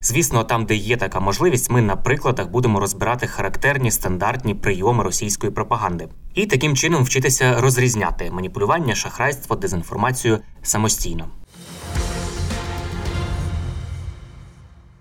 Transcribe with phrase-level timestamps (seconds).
[0.00, 5.52] Звісно, там, де є така можливість, ми на прикладах будемо розбирати характерні стандартні прийоми російської
[5.52, 11.28] пропаганди і таким чином вчитися розрізняти маніпулювання, шахрайство, дезінформацію самостійно.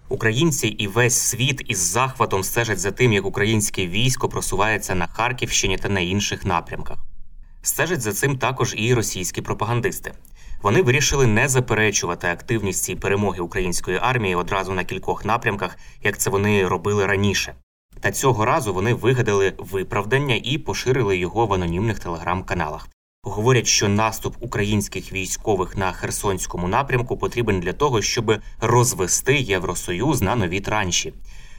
[0.10, 5.78] Українці і весь світ із захватом стежать за тим, як українське військо просувається на Харківщині
[5.78, 6.98] та на інших напрямках.
[7.62, 10.14] Стежать за цим також і російські пропагандисти.
[10.62, 16.30] Вони вирішили не заперечувати активність цієї перемоги української армії одразу на кількох напрямках, як це
[16.30, 17.56] вони робили раніше.
[18.00, 22.88] Та цього разу вони вигадали виправдання і поширили його в анонімних телеграм-каналах.
[23.24, 30.36] Говорять, що наступ українських військових на Херсонському напрямку потрібен для того, щоб розвести Євросоюз на
[30.36, 31.14] нові транші.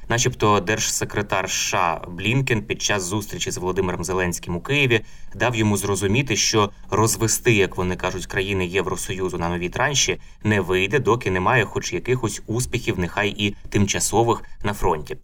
[0.09, 5.01] Начебто, держсекретар США Блінкен під час зустрічі з Володимиром Зеленським у Києві
[5.35, 10.99] дав йому зрозуміти, що розвести, як вони кажуть, країни Євросоюзу на нові транші не вийде,
[10.99, 15.17] доки немає хоч якихось успіхів, нехай і тимчасових на фронті.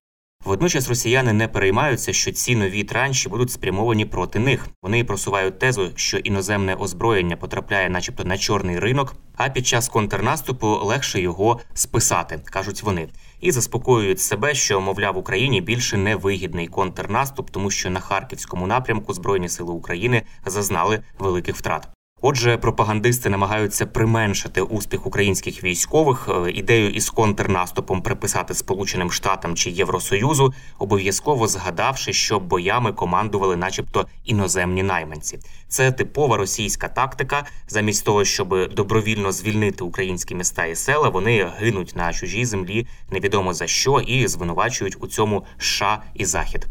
[0.45, 4.69] Водночас росіяни не переймаються, що ці нові транші будуть спрямовані проти них.
[4.83, 10.67] Вони просувають тезу, що іноземне озброєння потрапляє, начебто, на чорний ринок, а під час контрнаступу
[10.67, 13.09] легше його списати, кажуть вони,
[13.41, 19.15] і заспокоюють себе, що мовляв Україні більше не вигідний контрнаступ, тому що на харківському напрямку
[19.15, 21.89] збройні сили України зазнали великих втрат.
[22.25, 26.29] Отже, пропагандисти намагаються применшити успіх українських військових.
[26.29, 34.07] Е, Ідею із контрнаступом приписати Сполученим Штатам чи Євросоюзу, обов'язково згадавши, що боями командували, начебто,
[34.25, 35.39] іноземні найманці.
[35.69, 37.47] Це типова російська тактика.
[37.69, 43.55] Замість того, щоб добровільно звільнити українські міста і села, вони гинуть на чужій землі, невідомо
[43.55, 46.67] за що, і звинувачують у цьому США і Захід.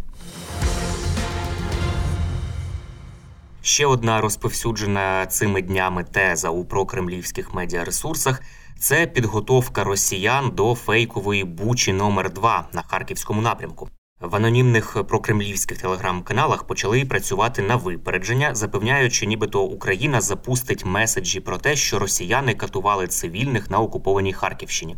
[3.64, 8.42] Ще одна розповсюджена цими днями теза у прокремлівських медіаресурсах
[8.80, 13.90] це підготовка росіян до фейкової бучі номер 2 на харківському напрямку.
[14.22, 21.76] В анонімних прокремлівських телеграм-каналах почали працювати на випередження, запевняючи, нібито Україна запустить меседжі про те,
[21.76, 24.96] що росіяни катували цивільних на окупованій Харківщині.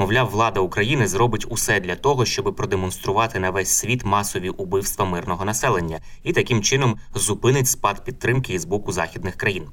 [0.00, 5.44] Мовляв, влада України зробить усе для того, щоб продемонструвати на весь світ масові убивства мирного
[5.44, 9.68] населення і таким чином зупинить спад підтримки із боку західних країн.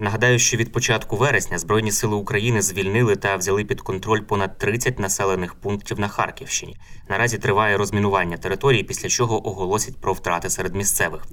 [0.00, 4.98] Нагадаю, що від початку вересня Збройні сили України звільнили та взяли під контроль понад 30
[4.98, 6.76] населених пунктів на Харківщині.
[7.08, 11.26] Наразі триває розмінування території, після чого оголосять про втрати серед місцевих.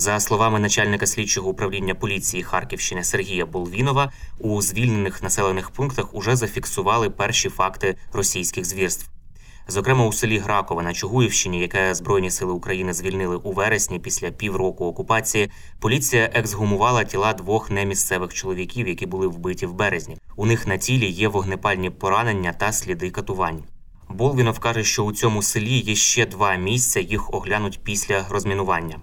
[0.00, 7.10] За словами начальника слідчого управління поліції Харківщини Сергія Болвінова, у звільнених населених пунктах уже зафіксували
[7.10, 9.10] перші факти російських звірств.
[9.68, 14.86] Зокрема, у селі Гракове на Чугуївщині, яке Збройні сили України звільнили у вересні після півроку
[14.86, 15.50] окупації,
[15.80, 20.16] поліція ексгумувала тіла двох немісцевих чоловіків, які були вбиті в березні.
[20.36, 23.64] У них на тілі є вогнепальні поранення та сліди катувань.
[24.08, 28.96] Болвінов каже, що у цьому селі є ще два місця, їх оглянуть після розмінування.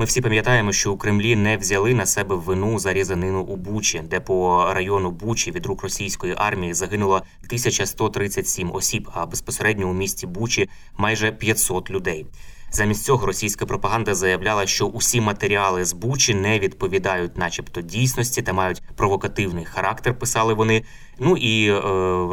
[0.00, 4.02] Ми всі пам'ятаємо, що у Кремлі не взяли на себе вину за різанину у Бучі,
[4.10, 10.26] де по району Бучі від рук російської армії загинуло 1137 осіб, а безпосередньо у місті
[10.26, 12.26] Бучі майже 500 людей.
[12.70, 18.52] Замість цього російська пропаганда заявляла, що усі матеріали з Бучі не відповідають, начебто, дійсності та
[18.52, 20.18] мають провокативний характер.
[20.18, 20.82] Писали вони.
[21.20, 21.80] Ну і е,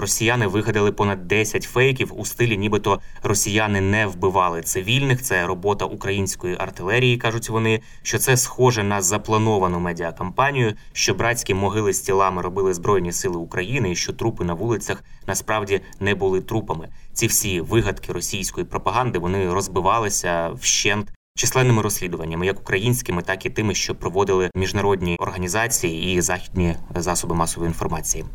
[0.02, 5.22] росіяни вигадали понад 10 фейків у стилі, нібито росіяни не вбивали цивільних.
[5.22, 7.82] Це робота української артилерії, кажуть вони.
[8.04, 13.92] Що це схоже на заплановану медіакампанію, що братські могили з тілами робили збройні сили України,
[13.92, 16.90] і що трупи на вулицях насправді не були трупами.
[17.16, 21.12] Ці всі вигадки російської пропаганди вони розбивалися вщент.
[21.38, 27.70] Численними розслідуваннями, як українськими, так і тими, що проводили міжнародні організації і західні засоби масової
[27.70, 28.26] інформації.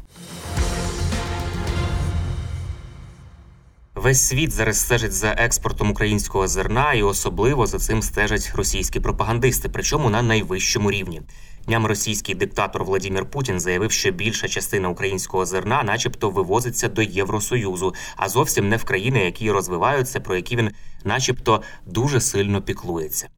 [4.02, 9.68] Весь світ зараз стежить за експортом українського зерна, і особливо за цим стежать російські пропагандисти,
[9.68, 11.22] причому на найвищому рівні.
[11.66, 17.94] Днями російський диктатор Владимир Путін заявив, що більша частина українського зерна, начебто, вивозиться до Євросоюзу,
[18.16, 20.70] а зовсім не в країни, які розвиваються, про які він,
[21.04, 23.28] начебто, дуже сильно піклується.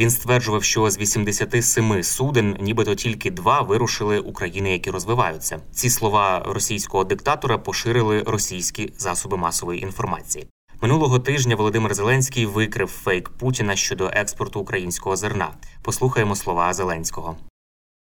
[0.00, 5.60] Він стверджував, що з 87 суден, нібито тільки два вирушили України, які розвиваються.
[5.72, 10.46] Ці слова російського диктатора поширили російські засоби масової інформації.
[10.82, 15.48] Минулого тижня Володимир Зеленський викрив фейк Путіна щодо експорту українського зерна.
[15.82, 17.36] Послухаємо слова Зеленського.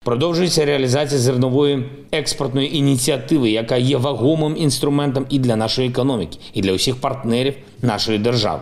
[0.06, 6.74] Продовжується реалізація зернової експортної ініціативи, яка є вагомим інструментом і для нашої економіки, і для
[6.74, 8.62] усіх партнерів нашої держави.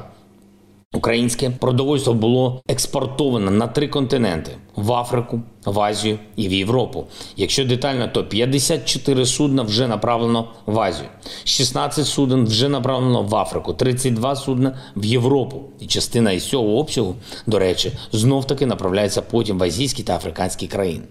[0.94, 7.06] Українське продовольство було експортовано на три континенти: в Африку, в Азію і в Європу.
[7.38, 11.10] Якщо детально, то 54 судна вже направлено в Азію,
[11.44, 15.64] 16 суден вже направлено в Африку, 32 судна в Європу.
[15.80, 17.16] І частина із цього обсягу,
[17.48, 21.04] до речі, знов таки направляється потім в азійські та африканські країни.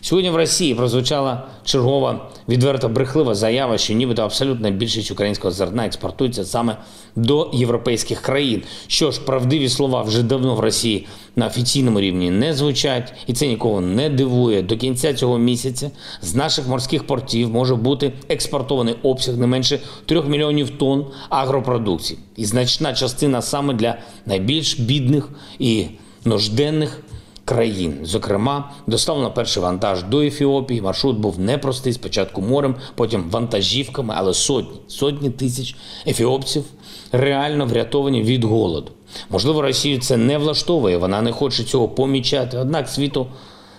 [0.00, 6.44] Сьогодні в Росії прозвучала чергова відверто брехлива заява, що нібито абсолютна більшість українського зерна експортується
[6.44, 6.76] саме
[7.16, 8.62] до європейських країн.
[8.86, 11.06] Що ж, правдиві слова вже давно в Росії
[11.36, 14.62] на офіційному рівні не звучать, і це нікого не дивує.
[14.62, 15.90] До кінця цього місяця
[16.22, 22.44] з наших морських портів може бути експортований обсяг не менше 3 мільйонів тонн агропродукції, і
[22.44, 25.86] значна частина саме для найбільш бідних і
[26.24, 27.02] нужденних
[27.46, 27.98] країн.
[28.02, 30.80] Зокрема, доставлено перший вантаж до Ефіопії.
[30.80, 31.92] Маршрут був непростий.
[31.92, 35.76] Спочатку морем, потім вантажівками, але сотні, сотні тисяч
[36.06, 36.64] ефіопців
[37.12, 38.92] реально врятовані від голоду.
[39.30, 42.58] Можливо, Росію це не влаштовує, вона не хоче цього помічати.
[42.58, 43.26] Однак світу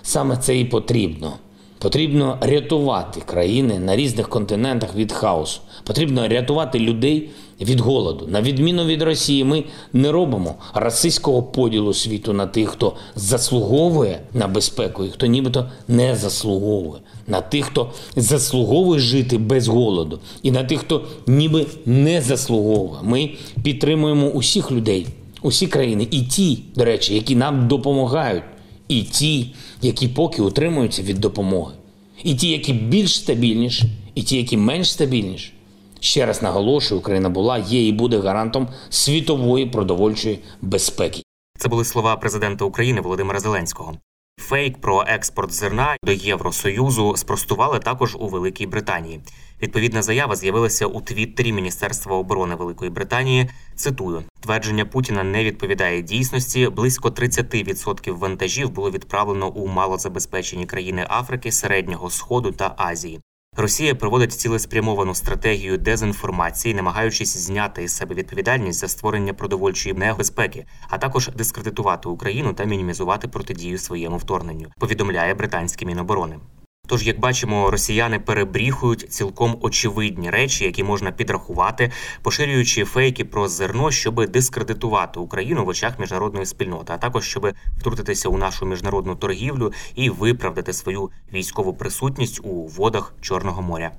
[0.02, 1.34] саме це і потрібно.
[1.80, 5.60] Потрібно рятувати країни на різних континентах від хаосу.
[5.84, 7.30] Потрібно рятувати людей
[7.62, 8.28] від голоду.
[8.28, 9.64] На відміну від Росії, ми
[9.94, 16.16] не робимо расистського поділу світу на тих, хто заслуговує на безпеку, і хто нібито не
[16.16, 23.00] заслуговує, на тих, хто заслуговує жити без голоду, і на тих, хто ніби не заслуговує.
[23.04, 23.30] Ми
[23.64, 25.08] підтримуємо усіх людей,
[25.42, 28.44] усі країни, і ті, до речі, які нам допомагають,
[28.88, 31.76] і ті, які поки утримуються від допомоги,
[32.24, 33.84] і ті, які більш стабільніші,
[34.16, 35.54] і ті, які менш стабільніші.
[36.00, 41.24] Ще раз наголошую, Україна була, є і буде гарантом світової продовольчої безпеки.
[41.60, 43.98] Це були слова президента України Володимира Зеленського.
[44.40, 49.20] Фейк про експорт зерна до Євросоюзу спростували також у Великій Британії.
[49.62, 53.50] Відповідна заява з'явилася у Твіттері Міністерства оборони Великої Британії.
[53.76, 56.68] Цитую, твердження Путіна не відповідає дійсності.
[56.68, 63.20] Близько 30% вантажів було відправлено у малозабезпечені країни Африки, Середнього Сходу та Азії.
[63.60, 70.98] Росія проводить цілеспрямовану стратегію дезінформації, намагаючись зняти із себе відповідальність за створення продовольчої небезпеки, а
[70.98, 74.68] також дискредитувати Україну та мінімізувати протидію своєму вторгненню.
[74.80, 76.40] Повідомляє британське міноборони.
[76.88, 81.92] Тож, як бачимо, росіяни перебріхують цілком очевидні речі, які можна підрахувати,
[82.22, 88.30] поширюючи фейки про зерно, щоб дискредитувати Україну в очах міжнародної спільноти, а також щоб втрутитися
[88.30, 93.92] у нашу міжнародну торгівлю і виправдати свою військову присутність у водах Чорного моря.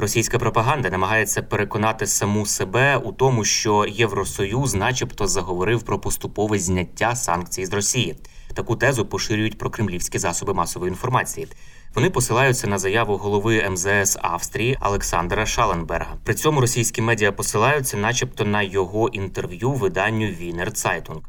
[0.00, 7.16] Російська пропаганда намагається переконати саму себе у тому, що Євросоюз, начебто, заговорив про поступове зняття
[7.16, 8.16] санкцій з Росії.
[8.54, 11.48] Таку тезу поширюють про кремлівські засоби масової інформації.
[11.94, 16.16] Вони посилаються на заяву голови МЗС Австрії Олександра Шаленберга.
[16.24, 21.20] При цьому російські медіа посилаються, начебто, на його інтерв'ю виданню Вінер Цайтунг.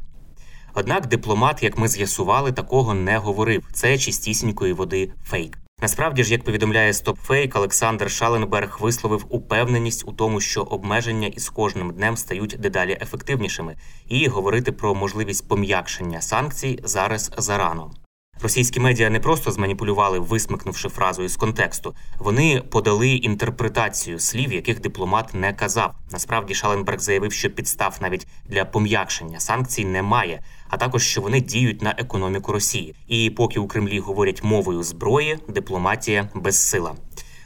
[0.74, 3.68] Однак дипломат, як ми з'ясували, такого не говорив.
[3.72, 5.58] Це чистісінької води фейк.
[5.82, 11.90] Насправді ж, як повідомляє StopFake, Олександр Шаленберг висловив упевненість у тому, що обмеження із кожним
[11.90, 13.76] днем стають дедалі ефективнішими,
[14.08, 17.90] і говорити про можливість пом'якшення санкцій зараз зарано.
[18.42, 21.94] Російські медіа не просто зманіпулювали, висмикнувши фразу із контексту.
[22.18, 25.94] Вони подали інтерпретацію слів, яких дипломат не казав.
[26.10, 31.82] Насправді Шаленберг заявив, що підстав навіть для пом'якшення санкцій немає, а також що вони діють
[31.82, 32.94] на економіку Росії.
[33.06, 36.94] І поки у Кремлі говорять мовою зброї, дипломатія безсила.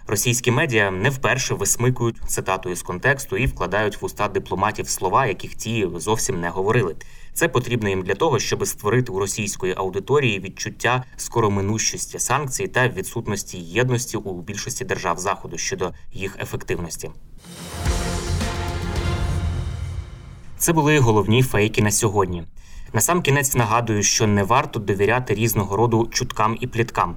[0.09, 5.55] Російські медіа не вперше висмикують цитату з контексту і вкладають в уста дипломатів слова, яких
[5.55, 6.97] ті зовсім не говорили.
[7.37, 13.59] Це потрібно їм для того, щоб створити у російської аудиторії відчуття скороминущості санкцій та відсутності
[13.59, 17.11] єдності у більшості держав заходу щодо їх ефективності.
[20.59, 22.45] Це були головні фейки на сьогодні.
[22.93, 27.16] Насамкінець нагадую, що не варто довіряти різного роду чуткам і пліткам.